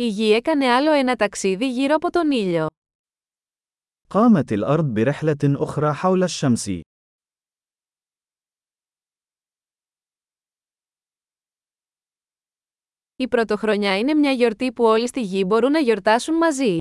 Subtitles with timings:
[0.00, 2.66] Η γη έκανε άλλο ένα ταξίδι γύρω από τον ήλιο.
[4.08, 6.80] قامت الأرض برحلة أخرى حول الشمس.
[13.16, 16.78] Η πρωτοχρονιά είναι μια γιορτή που όλοι στη γη μπορούν να γιορτάσουν μαζί.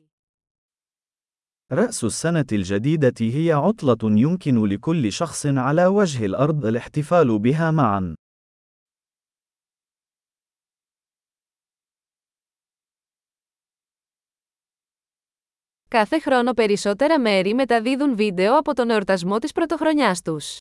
[1.71, 8.15] رأس السنة الجديدة هي عطلة يمكن لكل شخص على وجه الأرض الاحتفال بها معا.
[15.88, 20.56] Κάθε χρόνο περισσότερα μέρη μεταδίδουν βίντεο από τον εορτασμό της πρωτοχρονιάς τους.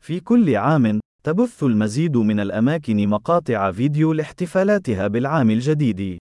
[0.00, 6.16] في كل عام، تبث المزيد من الأماكن مقاطع فيديو لاحتفالاتها بالعام الجديد.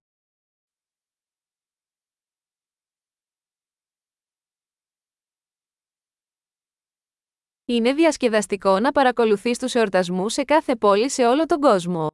[7.66, 12.08] Είναι διασκεδαστικό να παρακολουθείς τους εορτασμούς σε κάθε πόλη σε όλο τον κόσμο.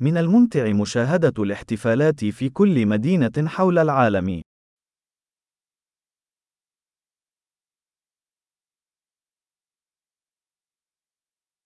[0.00, 4.40] من الممتع مشاهدة الاحتفالات في كل مدينة حول العالم.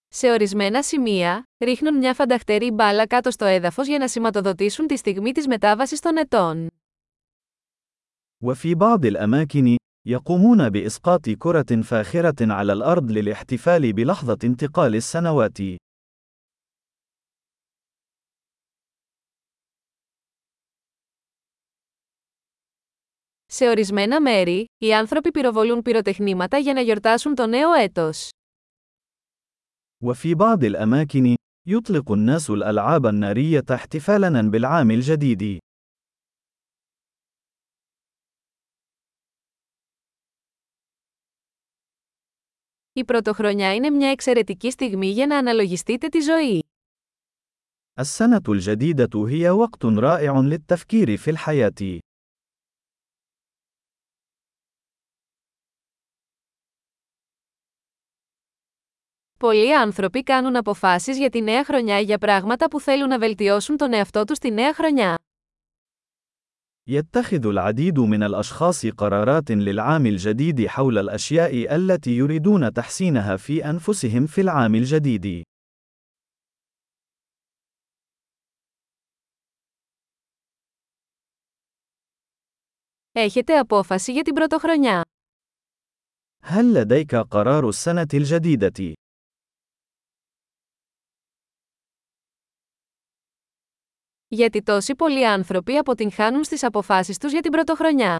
[0.09, 5.33] Σε ορισμένα σημεία, ρίχνουν μια φανταχτερή μπάλα κάτω στο έδαφος για να σηματοδοτήσουν τη στιγμή
[5.33, 6.67] της μετάβασης των ετών.
[8.43, 9.77] وفي بعض الأماكن،
[10.07, 15.59] يقومون بإسقاط كرة فاخرة على الأرض للاحتفال بلحظة انتقال السنوات.
[23.47, 28.29] Σε ορισμένα μέρη, οι άνθρωποι πυροβολούν πυροτεχνήματα για να γιορτάσουν το νέο έτος.
[30.05, 31.35] وفي بعض الأماكن،
[31.69, 35.59] يطلق الناس الألعاب النارية احتفالاً بالعام الجديد.
[42.95, 46.63] Η πρωτοχρονιά είναι μια εξαιρετική στιγμή για να αναλογιστείτε τη ζωή.
[47.99, 52.01] السنة الجديدة هي وقت رائع للتفكير في الحياة.
[59.39, 63.93] Πολλοί άνθρωποι κάνουν αποφάσεις για τη νέα χρονιά για πράγματα που θέλουν να βελτιώσουν τον
[63.93, 65.15] εαυτό τους τη νέα χρονιά.
[66.87, 74.41] يتخذ العديد من الأشخاص قرارات للعام الجديد حول الأشياء التي يريدون تحسينها في أنفسهم في
[74.41, 75.43] العام الجديد.
[83.13, 85.03] Έχετε απόφαση για την πρωτοχρονιά.
[86.45, 88.95] هل لديك قرار السنة الجديدة؟
[94.29, 98.17] Γιατί τόσοι πολλοί άνθρωποι αποτυγχάνουν στις αποφάσεις τους για την πρωτοχρονιά.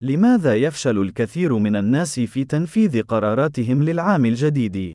[0.00, 4.92] لماذا يفشل الكثير من الناس في تنفيذ قراراتهم للعام الجديد؟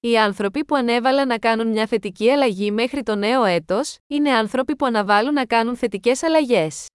[0.00, 4.76] Οι άνθρωποι που ανέβαλαν να κάνουν μια θετική αλλαγή μέχρι το νέο έτος, είναι άνθρωποι
[4.76, 6.86] που αναβάλουν να κάνουν θετικές αλλαγές.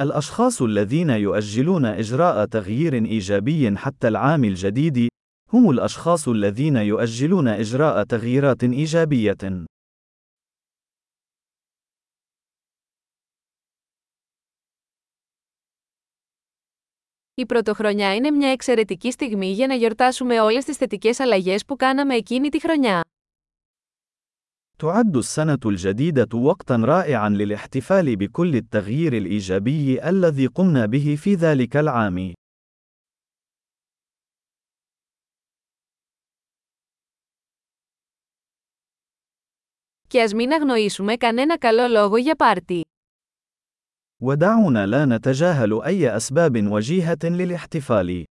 [0.00, 5.08] الأشخاص الذين يؤجلون إجراء تغيير إيجابي حتى العام الجديد،
[5.52, 9.66] هم الأشخاص الذين يؤجلون إجراء تغييرات إيجابية.
[17.34, 22.14] Η πρωτοχρονιά είναι μια εξαιρετική στιγμή για να γιορτάσουμε όλες τις θετικές αλλαγές που κάναμε
[22.14, 23.00] εκείνη τη χρονιά.
[24.78, 32.32] تعد السنة الجديدة وقتًا رائعًا للاحتفال بكل التغيير الإيجابي الذي قمنا به في ذلك العام.
[40.08, 42.80] Και ας μην αγνοήσουμε κανένα καλό λόγο για πάρτι.
[44.22, 48.24] ودعونا لا نتجاهل أي أسباب وجيهة للاحتفال.